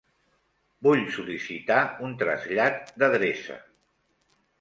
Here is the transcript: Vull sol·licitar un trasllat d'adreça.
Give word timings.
Vull 0.85 1.01
sol·licitar 1.17 1.77
un 2.07 2.15
trasllat 2.23 2.89
d'adreça. 3.05 3.59